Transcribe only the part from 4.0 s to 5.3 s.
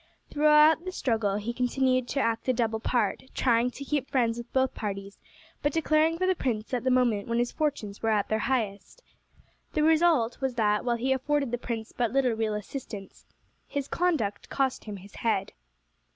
friends with both parties,